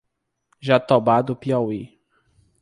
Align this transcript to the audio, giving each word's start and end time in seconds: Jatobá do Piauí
Jatobá 0.59 1.21
do 1.21 1.35
Piauí 1.35 2.01